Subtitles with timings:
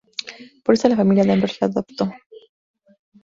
[0.63, 2.11] Por esto la familia Danvers la adoptó.